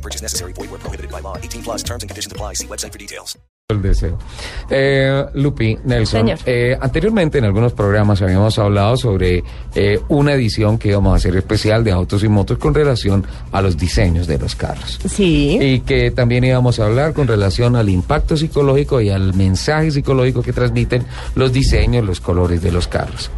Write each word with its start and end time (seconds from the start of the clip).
No 0.00 0.02
purchase 0.02 0.22
necessary. 0.22 0.52
Void 0.54 0.70
where 0.70 0.80
prohibited 0.80 1.10
by 1.10 1.20
law. 1.20 1.36
18 1.36 1.62
plus 1.62 1.82
terms 1.82 2.02
and 2.02 2.08
conditions 2.10 2.32
apply. 2.32 2.54
See 2.54 2.66
website 2.66 2.92
for 2.92 2.98
details. 2.98 3.36
El 3.68 3.82
deseo. 3.82 4.18
Eh, 4.68 5.26
Lupi, 5.34 5.76
Nelson, 5.84 6.22
Señor. 6.26 6.38
eh, 6.44 6.76
anteriormente 6.80 7.38
en 7.38 7.44
algunos 7.44 7.72
programas 7.72 8.20
habíamos 8.20 8.58
hablado 8.58 8.96
sobre 8.96 9.44
eh, 9.76 10.00
una 10.08 10.32
edición 10.32 10.76
que 10.76 10.88
íbamos 10.88 11.12
a 11.12 11.16
hacer 11.18 11.36
especial 11.36 11.84
de 11.84 11.92
autos 11.92 12.24
y 12.24 12.28
motos 12.28 12.58
con 12.58 12.74
relación 12.74 13.24
a 13.52 13.62
los 13.62 13.76
diseños 13.76 14.26
de 14.26 14.38
los 14.38 14.56
carros. 14.56 14.98
Sí. 15.08 15.56
Y 15.60 15.80
que 15.80 16.10
también 16.10 16.42
íbamos 16.42 16.80
a 16.80 16.86
hablar 16.86 17.12
con 17.12 17.28
relación 17.28 17.76
al 17.76 17.88
impacto 17.88 18.36
psicológico 18.36 19.00
y 19.00 19.10
al 19.10 19.34
mensaje 19.34 19.92
psicológico 19.92 20.42
que 20.42 20.52
transmiten 20.52 21.04
los 21.36 21.52
diseños, 21.52 22.04
los 22.04 22.20
colores 22.20 22.62
de 22.62 22.72
los 22.72 22.88
carros. 22.88 23.30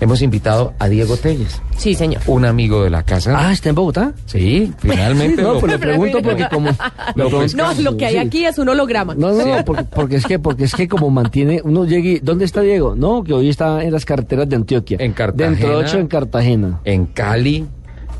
Hemos 0.00 0.22
invitado 0.22 0.72
a 0.78 0.88
Diego 0.88 1.16
Telles, 1.16 1.60
Sí, 1.76 1.94
señor. 1.94 2.22
un 2.26 2.44
amigo 2.44 2.82
de 2.84 2.90
la 2.90 3.02
casa. 3.02 3.34
Ah, 3.36 3.52
¿está 3.52 3.68
en 3.70 3.74
Bogotá? 3.74 4.12
Sí, 4.26 4.72
finalmente. 4.78 5.42
No, 5.42 5.54
lo- 5.54 5.60
pues 5.60 5.72
le 5.72 5.78
pregunto 5.78 6.18
porque 6.22 6.46
como... 6.50 6.70
Lo 7.14 7.30
pues- 7.30 7.54
No, 7.54 7.72
lo 7.74 7.96
que 7.96 8.06
hay 8.06 8.12
sí. 8.14 8.18
aquí 8.18 8.44
es 8.44 8.58
un 8.58 8.68
holograma. 8.68 9.14
No, 9.14 9.32
no, 9.32 9.44
no, 9.46 9.64
porque, 9.64 9.84
porque 9.84 10.16
es 10.16 10.24
que 10.26 10.38
porque 10.38 10.64
es 10.64 10.74
que 10.74 10.88
como 10.88 11.10
mantiene 11.10 11.60
uno 11.64 11.84
llegue, 11.84 12.20
¿dónde 12.22 12.44
está 12.44 12.60
Diego? 12.62 12.94
No, 12.96 13.22
que 13.22 13.32
hoy 13.32 13.48
está 13.48 13.82
en 13.82 13.92
las 13.92 14.04
carreteras 14.04 14.48
de 14.48 14.56
Antioquia. 14.56 14.98
En 15.00 15.12
Cartagena. 15.12 15.50
Dentro 15.50 15.68
de 15.70 15.84
ocho 15.84 15.98
en 15.98 16.06
Cartagena. 16.06 16.80
en 16.84 17.06
Cali. 17.06 17.66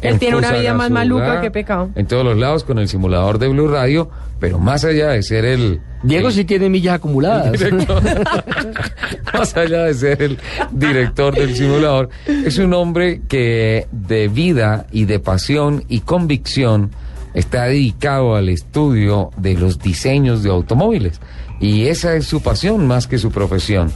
Él 0.03 0.15
en 0.15 0.19
tiene 0.19 0.37
una 0.37 0.53
vida 0.53 0.75
más 0.75 0.91
maluca, 0.91 1.41
qué 1.41 1.51
pecado. 1.51 1.91
En 1.95 2.07
todos 2.07 2.25
los 2.25 2.37
lados 2.39 2.65
con 2.65 2.79
el 2.79 2.89
simulador 2.89 3.39
de 3.39 3.49
Blue 3.49 3.69
Radio, 3.69 4.11
pero 4.39 4.59
más 4.59 4.85
allá 4.85 5.11
de 5.11 5.23
ser 5.23 5.45
el. 5.45 5.81
Diego 6.03 6.29
el 6.29 6.35
sí 6.35 6.45
tiene 6.45 6.71
millas 6.71 6.95
acumuladas. 6.95 7.53
director, 7.61 8.03
más 9.35 9.57
allá 9.57 9.85
de 9.85 9.95
ser 9.95 10.23
el 10.23 10.39
director 10.71 11.35
del 11.35 11.55
simulador, 11.55 12.09
es 12.27 12.59
un 12.59 12.73
hombre 12.73 13.21
que 13.29 13.87
de 13.93 14.29
vida 14.29 14.87
y 14.91 15.05
de 15.05 15.21
pasión 15.21 15.85
y 15.89 16.01
convicción 16.01 16.91
está 17.35 17.65
dedicado 17.65 18.35
al 18.35 18.49
estudio 18.49 19.31
de 19.37 19.55
los 19.55 19.79
diseños 19.79 20.43
de 20.43 20.51
automóviles. 20.51 21.21
Y 21.61 21.87
esa 21.89 22.17
es 22.17 22.27
su 22.27 22.43
pasión 22.43 22.87
más 22.87 23.07
que 23.07 23.19
su 23.19 23.31
profesión. 23.31 23.93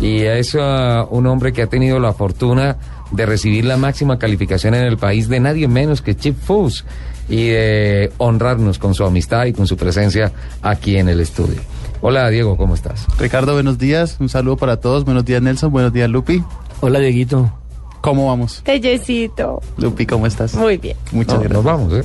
Y 0.00 0.20
es 0.20 0.56
ah, 0.58 1.04
un 1.10 1.26
hombre 1.26 1.52
que 1.52 1.62
ha 1.62 1.66
tenido 1.66 1.98
la 1.98 2.12
fortuna 2.12 2.76
de 3.10 3.26
recibir 3.26 3.64
la 3.64 3.76
máxima 3.76 4.18
calificación 4.18 4.74
en 4.74 4.82
el 4.84 4.96
país 4.98 5.28
de 5.28 5.40
nadie 5.40 5.68
menos 5.68 6.02
que 6.02 6.14
Chip 6.16 6.36
Foose 6.38 6.84
y 7.28 7.48
de 7.48 8.12
honrarnos 8.18 8.78
con 8.78 8.94
su 8.94 9.04
amistad 9.04 9.46
y 9.46 9.52
con 9.52 9.66
su 9.66 9.76
presencia 9.76 10.32
aquí 10.62 10.96
en 10.96 11.08
el 11.08 11.20
estudio. 11.20 11.60
Hola 12.00 12.28
Diego, 12.30 12.56
¿cómo 12.56 12.74
estás? 12.74 13.06
Ricardo, 13.18 13.54
buenos 13.54 13.78
días. 13.78 14.16
Un 14.20 14.28
saludo 14.28 14.56
para 14.56 14.78
todos. 14.78 15.04
Buenos 15.04 15.24
días, 15.24 15.42
Nelson. 15.42 15.72
Buenos 15.72 15.92
días, 15.92 16.08
Lupi. 16.08 16.42
Hola, 16.80 17.00
Dieguito. 17.00 17.52
¿Cómo 18.00 18.28
vamos? 18.28 18.62
Tellecito. 18.64 19.60
Lupi, 19.76 20.06
¿cómo 20.06 20.26
estás? 20.26 20.54
Muy 20.54 20.76
bien. 20.76 20.96
Muchas 21.10 21.34
No, 21.34 21.40
gracias. 21.40 21.52
nos 21.52 21.64
vamos, 21.64 21.92
¿eh? 21.94 22.04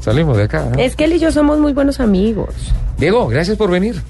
Salimos 0.00 0.36
de 0.36 0.44
acá. 0.44 0.64
¿no? 0.70 0.78
Es 0.78 0.94
que 0.96 1.04
él 1.04 1.14
y 1.14 1.18
yo 1.18 1.32
somos 1.32 1.58
muy 1.58 1.72
buenos 1.72 1.98
amigos. 1.98 2.54
Diego, 2.98 3.26
gracias 3.26 3.56
por 3.56 3.70
venir. 3.70 4.00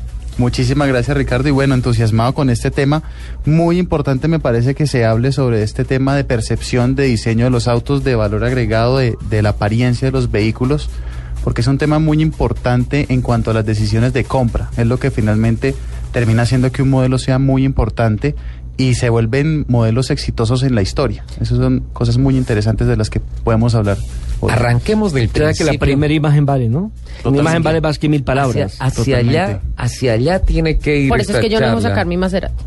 Muchísimas 0.40 0.88
gracias, 0.88 1.14
Ricardo. 1.14 1.50
Y 1.50 1.52
bueno, 1.52 1.74
entusiasmado 1.74 2.32
con 2.32 2.48
este 2.48 2.70
tema. 2.70 3.02
Muy 3.44 3.78
importante 3.78 4.26
me 4.26 4.40
parece 4.40 4.74
que 4.74 4.86
se 4.86 5.04
hable 5.04 5.32
sobre 5.32 5.62
este 5.62 5.84
tema 5.84 6.16
de 6.16 6.24
percepción 6.24 6.94
de 6.94 7.04
diseño 7.04 7.44
de 7.44 7.50
los 7.50 7.68
autos, 7.68 8.04
de 8.04 8.14
valor 8.14 8.42
agregado, 8.44 8.96
de, 8.96 9.18
de 9.28 9.42
la 9.42 9.50
apariencia 9.50 10.08
de 10.08 10.12
los 10.12 10.30
vehículos, 10.30 10.88
porque 11.44 11.60
es 11.60 11.66
un 11.66 11.76
tema 11.76 11.98
muy 11.98 12.22
importante 12.22 13.04
en 13.10 13.20
cuanto 13.20 13.50
a 13.50 13.54
las 13.54 13.66
decisiones 13.66 14.14
de 14.14 14.24
compra. 14.24 14.70
Es 14.78 14.86
lo 14.86 14.98
que 14.98 15.10
finalmente 15.10 15.74
termina 16.10 16.44
haciendo 16.44 16.72
que 16.72 16.80
un 16.80 16.88
modelo 16.88 17.18
sea 17.18 17.38
muy 17.38 17.62
importante 17.62 18.34
y 18.78 18.94
se 18.94 19.10
vuelven 19.10 19.66
modelos 19.68 20.10
exitosos 20.10 20.62
en 20.62 20.74
la 20.74 20.80
historia. 20.80 21.22
Esas 21.38 21.58
son 21.58 21.80
cosas 21.92 22.16
muy 22.16 22.38
interesantes 22.38 22.86
de 22.86 22.96
las 22.96 23.10
que 23.10 23.20
podemos 23.20 23.74
hablar. 23.74 23.98
Arranquemos 24.48 25.12
del 25.12 25.26
O 25.26 25.32
sea 25.32 25.32
que 25.32 25.44
principio. 25.48 25.72
la 25.72 25.78
primera 25.78 26.14
imagen 26.14 26.46
vale, 26.46 26.68
¿no? 26.68 26.78
Una 26.78 26.90
Totalmente. 27.16 27.40
imagen 27.42 27.62
vale 27.62 27.80
más 27.80 27.98
que 27.98 28.08
mil 28.08 28.22
palabras. 28.22 28.76
hacia 28.78 29.18
allá, 29.18 29.60
hacia 29.76 30.12
allá 30.14 30.38
tiene 30.40 30.78
que 30.78 30.96
ir. 30.98 31.08
Por 31.08 31.20
eso 31.20 31.32
es 31.34 31.40
que 31.40 31.48
yo 31.50 31.60
no 31.60 31.66
dejo 31.66 31.76
charla. 31.80 31.88
sacar 31.90 32.06
mi 32.06 32.16
Maserati. 32.16 32.64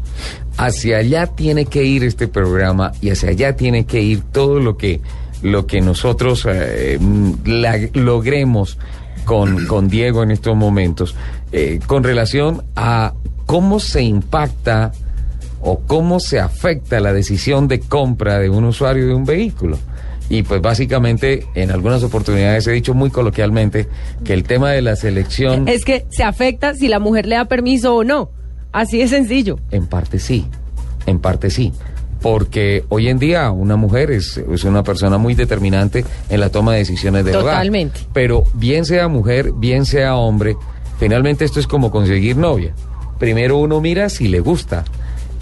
Hacia 0.57 0.97
allá 0.97 1.25
tiene 1.28 1.66
que 1.66 1.84
ir 1.84 2.03
este 2.03 2.28
programa 2.28 2.91
y 3.01 3.09
hacia 3.09 3.29
allá 3.29 3.56
tiene 3.56 3.85
que 3.85 4.01
ir 4.01 4.22
todo 4.31 4.59
lo 4.59 4.78
que 4.78 5.01
lo 5.41 5.66
que 5.67 5.81
nosotros 5.81 6.47
eh, 6.50 6.97
mm, 7.01 7.31
la- 7.45 7.79
logremos 7.94 8.78
con, 9.25 9.66
con 9.67 9.90
Diego 9.90 10.23
en 10.23 10.31
estos 10.31 10.55
momentos 10.55 11.16
eh, 11.51 11.79
con 11.85 12.03
relación 12.03 12.63
a 12.75 13.13
cómo 13.45 13.79
se 13.79 14.03
impacta 14.03 14.91
o 15.59 15.79
cómo 15.79 16.19
se 16.19 16.40
afecta 16.40 17.00
la 17.00 17.11
decisión 17.13 17.67
de 17.67 17.79
compra 17.81 18.38
de 18.40 18.50
un 18.50 18.63
usuario 18.66 19.07
de 19.07 19.13
un 19.13 19.25
vehículo. 19.25 19.78
Y 20.33 20.41
pues 20.41 20.63
básicamente 20.63 21.45
en 21.53 21.69
algunas 21.69 22.01
oportunidades 22.01 22.66
he 22.66 22.71
dicho 22.71 22.95
muy 22.95 23.11
coloquialmente 23.11 23.88
que 24.23 24.33
el 24.33 24.41
tema 24.45 24.71
de 24.71 24.81
la 24.81 24.95
selección 24.95 25.67
Es 25.67 25.85
que 25.85 26.07
se 26.09 26.23
afecta 26.23 26.73
si 26.73 26.88
la 26.88 26.97
mujer 26.97 27.27
le 27.27 27.35
da 27.35 27.45
permiso 27.45 27.94
o 27.95 28.03
no. 28.03 28.31
Así 28.72 28.97
de 28.97 29.07
sencillo. 29.07 29.59
en 29.69 29.85
parte 29.85 30.17
sí, 30.17 30.47
en 31.05 31.19
parte 31.19 31.51
sí. 31.51 31.72
Porque 32.19 32.83
hoy 32.89 33.09
en 33.09 33.19
día 33.19 33.51
una 33.51 33.75
mujer 33.75 34.09
es, 34.09 34.38
es 34.51 34.63
una 34.63 34.81
persona 34.81 35.19
muy 35.19 35.35
determinante 35.35 36.03
en 36.29 36.39
la 36.39 36.49
toma 36.49 36.72
de 36.72 36.79
decisiones 36.79 37.25
de 37.25 37.38
hogar. 37.38 37.53
Totalmente. 37.53 37.99
Pero 38.11 38.45
bien 38.55 38.85
sea 38.85 39.07
mujer, 39.09 39.51
bien 39.51 39.85
sea 39.85 40.16
hombre, 40.16 40.55
finalmente 40.97 41.45
esto 41.45 41.59
es 41.59 41.67
como 41.67 41.91
conseguir 41.91 42.38
novia. 42.38 42.73
Primero 43.19 43.59
uno 43.59 43.79
mira 43.81 44.09
si 44.09 44.27
le 44.29 44.39
gusta. 44.39 44.83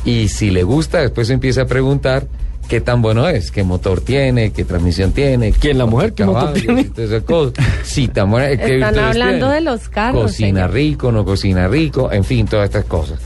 Y 0.04 0.28
si 0.28 0.52
le 0.52 0.64
gusta, 0.64 1.00
después 1.00 1.30
empieza 1.30 1.62
a 1.62 1.66
preguntar 1.66 2.28
qué 2.72 2.80
tan 2.80 3.02
bueno 3.02 3.28
es, 3.28 3.52
qué 3.52 3.66
motor 3.66 4.00
tiene, 4.00 4.54
qué 4.54 4.64
transmisión 4.64 5.12
tiene. 5.12 5.52
¿Quién, 5.52 5.78
la 5.78 5.86
mujer? 5.86 6.14
¿Qué 6.14 6.24
motor 6.24 6.54
tiene? 6.54 6.80
y 6.80 6.84
todas 6.86 7.12
esas 7.12 7.24
cosas. 7.24 7.54
Sí, 7.84 8.08
tan 8.08 8.32
buena. 8.32 8.48
¿qué 8.56 8.76
Están 8.76 8.98
hablando 8.98 9.48
tienen? 9.48 9.66
de 9.66 9.72
los 9.72 9.90
carros, 9.90 10.22
Cocina 10.32 10.62
señor. 10.62 10.72
rico, 10.72 11.12
no 11.12 11.26
cocina 11.26 11.68
rico, 11.68 12.10
en 12.14 12.24
fin, 12.24 12.48
todas 12.48 12.68
estas 12.68 12.86
cosas. 12.86 13.20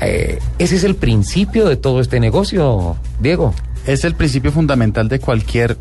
Eh, 0.00 0.38
ese 0.58 0.76
es 0.76 0.84
el 0.84 0.94
principio 0.94 1.68
de 1.68 1.76
todo 1.76 2.00
este 2.00 2.20
negocio, 2.20 2.96
Diego. 3.20 3.54
es 3.86 4.02
el 4.04 4.14
principio 4.14 4.50
fundamental 4.50 5.10
de 5.10 5.18
cualquier 5.20 5.76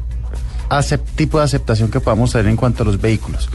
tipo 1.15 1.37
de 1.37 1.45
aceptación 1.45 1.89
que 1.89 2.01
podamos 2.01 2.33
tener 2.33 2.47
en 2.47 2.57
cuanto 2.57 2.83
a 2.83 2.85
los 2.85 2.99
vehículos. 2.99 3.49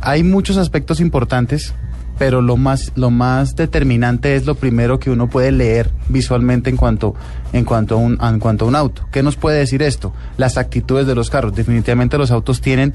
Hay 0.00 0.22
muchos 0.22 0.56
aspectos 0.56 1.00
importantes, 1.00 1.74
pero 2.18 2.40
lo 2.40 2.56
más, 2.56 2.92
lo 2.94 3.10
más 3.10 3.56
determinante 3.56 4.36
es 4.36 4.46
lo 4.46 4.54
primero 4.54 4.98
que 4.98 5.10
uno 5.10 5.28
puede 5.28 5.52
leer 5.52 5.90
visualmente 6.08 6.70
en 6.70 6.76
cuanto, 6.76 7.14
en, 7.52 7.64
cuanto 7.64 7.96
a 7.96 7.98
un, 7.98 8.18
en 8.20 8.38
cuanto 8.38 8.64
a 8.64 8.68
un 8.68 8.76
auto. 8.76 9.06
¿Qué 9.12 9.22
nos 9.22 9.36
puede 9.36 9.58
decir 9.58 9.82
esto? 9.82 10.12
Las 10.36 10.56
actitudes 10.56 11.06
de 11.06 11.14
los 11.14 11.30
carros. 11.30 11.54
Definitivamente 11.54 12.18
los 12.18 12.30
autos 12.30 12.60
tienen 12.60 12.94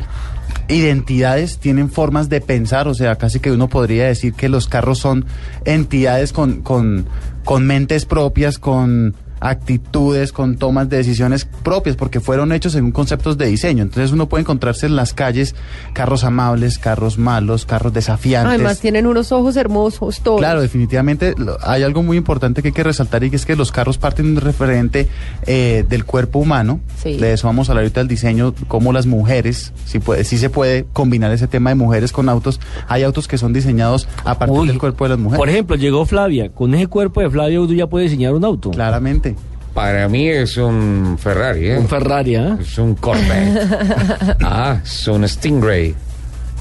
identidades, 0.67 1.59
tienen 1.59 1.89
formas 1.89 2.29
de 2.29 2.41
pensar, 2.41 2.87
o 2.87 2.93
sea, 2.93 3.15
casi 3.15 3.39
que 3.39 3.51
uno 3.51 3.69
podría 3.69 4.05
decir 4.05 4.33
que 4.33 4.49
los 4.49 4.67
carros 4.67 4.99
son 4.99 5.25
entidades 5.65 6.33
con, 6.33 6.61
con, 6.61 7.05
con 7.43 7.65
mentes 7.65 8.05
propias, 8.05 8.57
con 8.57 9.15
actitudes, 9.41 10.31
con 10.31 10.55
tomas 10.57 10.87
de 10.89 10.97
decisiones 10.97 11.45
propias, 11.45 11.95
porque 11.95 12.19
fueron 12.19 12.51
hechos 12.51 12.73
según 12.73 12.91
conceptos 12.91 13.37
de 13.37 13.47
diseño. 13.47 13.83
Entonces 13.83 14.11
uno 14.11 14.27
puede 14.29 14.41
encontrarse 14.41 14.85
en 14.85 14.95
las 14.95 15.13
calles 15.13 15.55
carros 15.93 16.23
amables, 16.23 16.77
carros 16.77 17.17
malos, 17.17 17.65
carros 17.65 17.91
desafiantes. 17.93 18.53
Además 18.55 18.79
tienen 18.79 19.05
unos 19.07 19.31
ojos 19.31 19.55
hermosos 19.57 20.21
todos. 20.21 20.39
Claro, 20.39 20.61
definitivamente 20.61 21.33
lo- 21.37 21.57
hay 21.63 21.83
algo 21.83 22.03
muy 22.03 22.17
importante 22.17 22.61
que 22.61 22.69
hay 22.69 22.73
que 22.73 22.83
resaltar 22.83 23.23
y 23.23 23.29
que 23.29 23.35
es 23.35 23.45
que 23.45 23.55
los 23.55 23.71
carros 23.71 23.97
parten 23.97 24.27
de 24.27 24.31
un 24.33 24.37
referente 24.41 25.07
eh, 25.45 25.85
del 25.89 26.05
cuerpo 26.05 26.39
humano. 26.39 26.79
Sí. 27.01 27.17
De 27.17 27.33
eso 27.33 27.47
vamos 27.47 27.69
a 27.69 27.73
hablar 27.73 27.83
ahorita 27.83 27.99
del 28.01 28.07
diseño, 28.07 28.53
cómo 28.67 28.93
las 28.93 29.05
mujeres, 29.05 29.73
si, 29.85 29.99
puede, 29.99 30.23
si 30.23 30.37
se 30.37 30.49
puede 30.49 30.85
combinar 30.93 31.31
ese 31.31 31.47
tema 31.47 31.71
de 31.71 31.75
mujeres 31.75 32.11
con 32.11 32.29
autos. 32.29 32.59
Hay 32.87 33.03
autos 33.03 33.27
que 33.27 33.37
son 33.37 33.53
diseñados 33.53 34.07
a 34.23 34.37
partir 34.37 34.57
Uy, 34.59 34.67
del 34.67 34.77
cuerpo 34.79 35.05
de 35.05 35.09
las 35.09 35.19
mujeres. 35.19 35.39
Por 35.39 35.49
ejemplo, 35.49 35.75
llegó 35.75 36.05
Flavia. 36.05 36.49
Con 36.51 36.73
ese 36.75 36.87
cuerpo 36.87 37.21
de 37.21 37.29
Flavia 37.29 37.59
uno 37.61 37.73
ya 37.73 37.87
puede 37.87 38.05
diseñar 38.05 38.33
un 38.33 38.45
auto. 38.45 38.71
Claramente. 38.71 39.30
Para 39.73 40.07
mí 40.09 40.27
es 40.27 40.57
un 40.57 41.17
Ferrari, 41.19 41.69
¿eh? 41.69 41.77
Un 41.77 41.87
Ferrari, 41.87 42.35
¿ah? 42.35 42.57
Es 42.59 42.77
un 42.77 42.95
Corvette. 42.95 44.37
ah, 44.43 44.79
es 44.83 45.07
un 45.07 45.27
Stingray. 45.27 45.95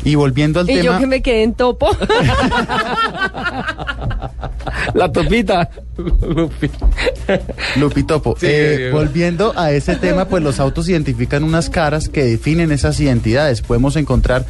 Y 0.05 0.15
volviendo 0.15 0.61
al 0.61 0.71
y 0.71 0.77
yo 0.77 0.83
tema... 0.83 0.99
que 0.99 1.07
me 1.07 1.21
quedé 1.23 1.43
en 1.43 1.55
topo. 1.55 1.91
La 4.95 5.13
topita. 5.13 5.69
Lupi. 5.97 6.71
Lupitopo, 7.77 8.35
Sí, 8.39 8.47
eh, 8.49 8.91
volviendo 8.93 9.53
a 9.57 9.73
ese 9.73 9.97
tema, 9.97 10.27
pues 10.27 10.43
los 10.43 10.59
autos 10.59 10.89
identifican 10.89 11.45
unas 11.45 11.69
caras 11.69 12.09
que 12.09 12.25
definen 12.25 12.73
esas 12.73 12.99
identidades. 13.01 13.61
Podemos 13.61 13.97
encontrar 13.97 14.47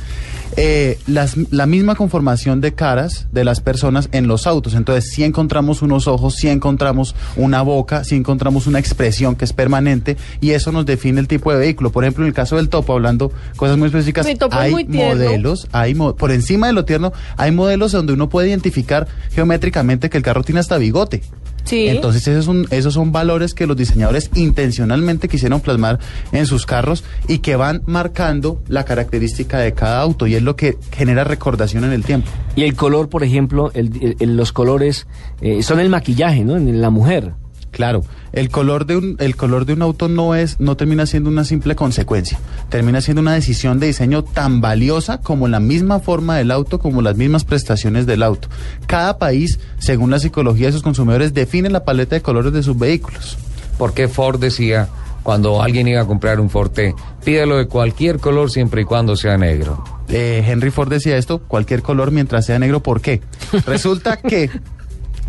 eh, 0.57 0.99
las- 1.07 1.37
la 1.51 1.67
misma 1.67 1.95
conformación 1.95 2.61
de 2.61 2.75
caras 2.75 3.27
de 3.33 3.45
las 3.45 3.61
personas 3.61 4.09
en 4.13 4.27
los 4.27 4.47
autos. 4.47 4.75
Entonces, 4.75 5.13
si 5.13 5.25
encontramos 5.25 5.83
unos 5.83 6.07
ojos, 6.09 6.35
si 6.35 6.49
encontramos 6.49 7.15
una 7.37 7.63
boca, 7.63 8.05
si 8.05 8.17
encontramos 8.17 8.67
una 8.67 8.79
expresión 8.79 9.37
que 9.37 9.45
es 9.45 9.53
permanente 9.53 10.17
y 10.41 10.51
eso 10.51 10.73
nos 10.73 10.87
define 10.87 11.21
el 11.21 11.29
tipo 11.29 11.53
de 11.53 11.59
vehículo. 11.59 11.91
Por 11.93 12.05
ejemplo, 12.05 12.25
en 12.25 12.29
el 12.29 12.35
caso 12.35 12.57
del 12.57 12.69
topo, 12.69 12.93
hablando 12.95 13.33
cosas 13.57 13.77
muy 13.79 13.87
específicas, 13.87 14.25
hay 14.53 14.73
muy 14.73 14.85
modelos, 15.15 15.69
hay 15.73 15.95
mo- 15.95 16.15
por 16.17 16.31
encima 16.33 16.67
de 16.67 16.73
lo 16.73 16.85
tierno, 16.85 17.13
hay 17.37 17.51
modelos 17.53 17.93
donde 17.93 18.13
uno 18.13 18.29
puede 18.29 18.49
identificar 18.49 19.07
geométricamente 19.33 20.11
que 20.11 20.17
el 20.19 20.23
carro 20.23 20.43
tiene 20.43 20.61
hasta 20.61 20.77
bigote. 20.79 21.23
Sí. 21.65 21.89
Entonces 21.89 22.27
esos 22.27 22.45
son, 22.45 22.67
esos 22.71 22.95
son 22.95 23.13
valores 23.13 23.55
que 23.55 23.67
los 23.67 23.77
diseñadores 23.77 24.31
intencionalmente 24.35 25.29
quisieron 25.29 25.61
plasmar 25.61 25.99
en 26.33 26.47
sus 26.47 26.67
carros 26.67 27.05
y 27.29 27.39
que 27.39 27.57
van 27.57 27.83
marcando 27.87 28.63
la 28.69 28.85
característica 28.85 29.59
de 29.59 29.73
cada 29.73 30.01
auto 30.01 30.27
y 30.27 30.35
es 30.35 30.43
lo 30.43 30.57
que 30.57 30.79
genera 30.93 31.25
recordación 31.25 31.85
en 31.85 31.93
el 31.93 32.05
tiempo. 32.05 32.29
Y 32.57 32.63
el 32.65 32.75
color, 32.75 33.09
por 33.09 33.23
ejemplo, 33.25 33.71
el- 33.75 34.17
los 34.37 34.53
colores 34.53 35.07
eh, 35.41 35.63
son 35.63 35.81
el 35.81 35.89
maquillaje, 35.91 36.45
¿no? 36.45 36.57
En 36.57 36.81
la 36.81 36.91
mujer. 36.91 37.33
Claro, 37.71 38.03
el 38.33 38.49
color 38.51 38.85
de 38.85 38.97
un 38.97 39.17
el 39.21 39.37
color 39.37 39.65
de 39.65 39.75
un 39.75 39.83
auto 39.83 40.09
no 40.09 40.35
es 40.35 40.59
no 40.59 40.77
termina 40.77 41.07
siendo 41.07 41.31
una 41.31 41.45
simple 41.45 41.77
consecuencia, 41.77 42.39
termina 42.69 43.01
siendo 43.01 43.21
una 43.21 43.35
decisión 43.35 43.79
de 43.79 43.87
diseño 43.87 44.25
tan 44.25 44.61
valiosa 44.61 45.21
como 45.21 45.47
la 45.47 45.61
misma 45.61 46.01
forma 46.01 46.37
del 46.37 46.51
auto, 46.51 46.79
como 46.79 47.01
las 47.01 47.17
mismas 47.17 47.45
prestaciones 47.45 48.07
del 48.07 48.23
auto. 48.23 48.49
Cada 48.87 49.19
país, 49.19 49.61
según 49.79 50.11
la 50.11 50.19
psicología 50.19 50.67
de 50.67 50.73
sus 50.73 50.83
consumidores, 50.83 51.33
define 51.33 51.71
la 51.71 51.85
paleta 51.85 52.17
de 52.17 52.23
colores 52.23 52.53
de 52.53 52.63
sus 52.63 52.79
vehículos. 52.79 53.39
Porque 53.79 54.09
Ford 54.09 54.39
decía, 54.39 54.89
cuando 55.23 55.63
alguien 55.63 55.89
iba 55.89 56.01
a 56.01 56.07
comprar 56.07 56.41
un 56.41 56.51
Forte, 56.51 56.95
pídelo 57.25 57.57
de 57.57 57.67
cualquier 57.67 58.19
color 58.19 58.51
siempre 58.51 58.83
y 58.83 58.85
cuando 58.85 59.17
sea 59.17 59.37
negro. 59.37 59.83
Eh, 60.09 60.45
Henry 60.47 60.71
Ford 60.71 60.89
decía 60.89 61.17
esto, 61.17 61.39
cualquier 61.39 61.83
color 61.83 62.11
mientras 62.11 62.47
sea 62.47 62.59
negro, 62.59 62.83
¿por 62.83 63.01
qué? 63.01 63.21
Resulta 63.67 64.17
que, 64.17 64.51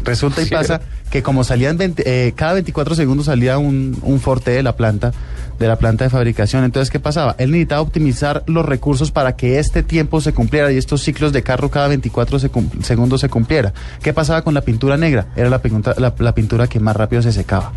resulta 0.04 0.42
y 0.42 0.46
Sí. 0.46 0.52
pasa 0.52 0.82
que 1.10 1.22
como 1.24 1.44
salían 1.44 1.78
20 1.78 2.04
eh, 2.06 2.34
cada 2.36 2.54
24 2.54 2.96
segundos 2.96 3.26
salía 3.28 3.58
un, 3.58 3.98
un 4.02 4.20
Forte 4.20 4.52
de 4.52 4.64
la 4.64 4.76
planta, 4.76 5.12
de 5.60 5.68
la 5.68 5.78
planta 5.78 6.04
de 6.06 6.10
fabricación. 6.10 6.64
Entonces, 6.64 6.90
¿qué 6.90 7.00
pasaba? 7.00 7.36
Él 7.38 7.52
necesitaba 7.52 7.82
optimizar 7.82 8.44
los 8.48 8.66
recursos 8.66 9.12
para 9.12 9.36
que 9.36 9.60
este 9.60 9.84
tiempo 9.84 10.22
se 10.22 10.34
cumpliera 10.34 10.72
y 10.72 10.78
estos 10.78 11.02
ciclos 11.02 11.34
de 11.34 11.44
carro 11.44 11.70
cada 11.70 11.88
24 11.90 12.40
se 12.40 12.50
cum- 12.50 12.70
segundos 12.84 13.22
se 13.22 13.30
cumpliera. 13.30 13.74
¿Qué 14.02 14.14
pasaba 14.14 14.44
con 14.44 14.54
la 14.54 14.62
pintura 14.62 14.98
negra? 14.98 15.28
Era 15.36 15.50
la, 15.50 15.62
pintura- 15.62 15.96
la- 16.00 16.14
la 16.18 16.34
pintura 16.34 16.68
que 16.68 16.80
más 16.80 16.96
rápido 16.96 17.22
se 17.22 17.32
secaba. 17.34 17.74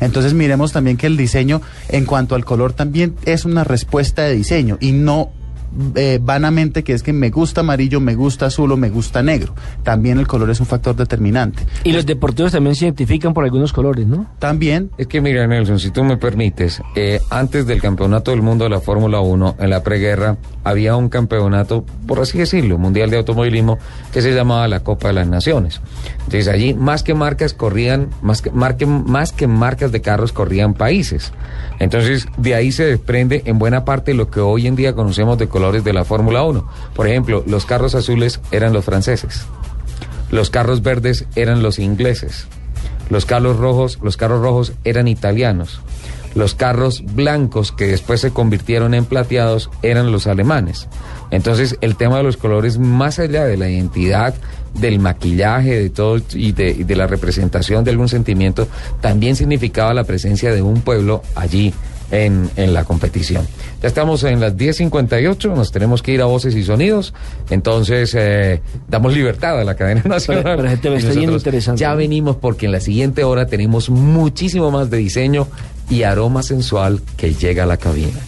Entonces 0.00 0.34
miremos 0.34 0.72
también 0.72 0.96
que 0.96 1.06
el 1.06 1.16
diseño 1.16 1.62
en 1.88 2.04
cuanto 2.06 2.34
al 2.34 2.44
color 2.44 2.72
también 2.72 3.14
es 3.24 3.44
una 3.44 3.62
respuesta 3.64 4.22
de 4.22 4.34
diseño 4.34 4.76
y 4.80 4.90
no 4.92 5.30
eh, 5.94 6.18
vanamente 6.22 6.84
que 6.84 6.92
es 6.92 7.02
que 7.02 7.12
me 7.12 7.30
gusta 7.30 7.60
amarillo, 7.62 8.00
me 8.00 8.14
gusta 8.14 8.46
azul 8.46 8.70
o 8.72 8.76
me 8.76 8.90
gusta 8.90 9.22
negro. 9.22 9.54
También 9.82 10.18
el 10.18 10.26
color 10.26 10.50
es 10.50 10.60
un 10.60 10.66
factor 10.66 10.94
determinante. 10.96 11.64
Y 11.84 11.92
los 11.92 12.06
deportivos 12.06 12.52
también 12.52 12.74
se 12.76 12.84
identifican 12.86 13.34
por 13.34 13.44
algunos 13.44 13.72
colores, 13.72 14.06
¿no? 14.06 14.26
También 14.38 14.90
Es 14.98 15.06
que 15.06 15.20
mira, 15.20 15.46
Nelson, 15.46 15.78
si 15.78 15.90
tú 15.90 16.04
me 16.04 16.16
permites, 16.16 16.80
eh, 16.96 17.20
antes 17.30 17.66
del 17.66 17.80
campeonato 17.80 18.30
del 18.30 18.42
mundo 18.42 18.64
de 18.64 18.70
la 18.70 18.80
Fórmula 18.80 19.20
1, 19.20 19.56
en 19.58 19.70
la 19.70 19.82
preguerra, 19.82 20.36
había 20.64 20.96
un 20.96 21.08
campeonato, 21.08 21.84
por 22.06 22.20
así 22.20 22.38
decirlo, 22.38 22.78
mundial 22.78 23.10
de 23.10 23.18
automovilismo, 23.18 23.78
que 24.12 24.22
se 24.22 24.32
llamaba 24.34 24.68
la 24.68 24.80
Copa 24.80 25.08
de 25.08 25.14
las 25.14 25.26
Naciones. 25.26 25.80
Entonces 26.18 26.48
allí, 26.48 26.74
más 26.74 27.02
que 27.02 27.14
marcas, 27.14 27.52
corrían, 27.54 28.08
más 28.22 28.42
que, 28.42 28.50
marque- 28.50 28.86
más 28.86 29.32
que 29.32 29.46
marcas 29.46 29.90
de 29.92 30.00
carros, 30.00 30.32
corrían 30.32 30.74
países. 30.74 31.32
Entonces, 31.78 32.26
de 32.36 32.54
ahí 32.54 32.70
se 32.72 32.84
desprende 32.84 33.42
en 33.46 33.58
buena 33.58 33.84
parte 33.84 34.14
lo 34.14 34.30
que 34.30 34.40
hoy 34.40 34.66
en 34.66 34.76
día 34.76 34.94
conocemos 34.94 35.36
de 35.38 35.48
colores 35.62 35.84
de 35.84 35.92
la 35.92 36.04
Fórmula 36.04 36.42
1. 36.42 36.66
Por 36.92 37.06
ejemplo, 37.06 37.44
los 37.46 37.66
carros 37.66 37.94
azules 37.94 38.40
eran 38.50 38.72
los 38.72 38.84
franceses. 38.84 39.46
Los 40.32 40.50
carros 40.50 40.82
verdes 40.82 41.26
eran 41.36 41.62
los 41.62 41.78
ingleses. 41.78 42.48
Los 43.10 43.26
carros 43.26 43.58
rojos, 43.58 44.00
los 44.02 44.16
carros 44.16 44.42
rojos 44.42 44.72
eran 44.82 45.06
italianos. 45.06 45.80
Los 46.34 46.56
carros 46.56 47.04
blancos 47.14 47.70
que 47.70 47.86
después 47.86 48.20
se 48.20 48.32
convirtieron 48.32 48.92
en 48.92 49.04
plateados 49.04 49.70
eran 49.82 50.10
los 50.10 50.26
alemanes. 50.26 50.88
Entonces, 51.30 51.78
el 51.80 51.94
tema 51.94 52.16
de 52.16 52.24
los 52.24 52.36
colores, 52.36 52.80
más 52.80 53.20
allá 53.20 53.44
de 53.44 53.56
la 53.56 53.68
identidad, 53.68 54.34
del 54.74 54.98
maquillaje, 54.98 55.78
de 55.78 55.90
todo 55.90 56.20
y 56.32 56.50
de, 56.50 56.70
y 56.70 56.82
de 56.82 56.96
la 56.96 57.06
representación 57.06 57.84
de 57.84 57.92
algún 57.92 58.08
sentimiento, 58.08 58.66
también 59.00 59.36
significaba 59.36 59.94
la 59.94 60.02
presencia 60.02 60.52
de 60.52 60.62
un 60.62 60.80
pueblo 60.80 61.22
allí 61.36 61.72
en, 62.12 62.48
en 62.56 62.72
la 62.72 62.84
competición. 62.84 63.46
Ya 63.82 63.88
estamos 63.88 64.22
en 64.22 64.38
las 64.38 64.56
10.58, 64.56 65.54
nos 65.54 65.72
tenemos 65.72 66.02
que 66.02 66.12
ir 66.12 66.22
a 66.22 66.26
voces 66.26 66.54
y 66.54 66.62
sonidos, 66.62 67.12
entonces 67.50 68.14
eh, 68.16 68.62
damos 68.88 69.14
libertad 69.14 69.58
a 69.58 69.64
la 69.64 69.74
cadena 69.74 70.02
nacional. 70.04 70.44
pero, 70.44 70.68
gente, 70.68 70.90
me 70.90 70.96
está 70.96 71.08
nosotros 71.08 71.42
interesante. 71.42 71.80
Ya 71.80 71.94
venimos 71.94 72.36
porque 72.36 72.66
en 72.66 72.72
la 72.72 72.80
siguiente 72.80 73.24
hora 73.24 73.46
tenemos 73.46 73.90
muchísimo 73.90 74.70
más 74.70 74.90
de 74.90 74.98
diseño 74.98 75.48
y 75.90 76.04
aroma 76.04 76.42
sensual 76.42 77.00
que 77.16 77.34
llega 77.34 77.64
a 77.64 77.66
la 77.66 77.78
cabina. 77.78 78.20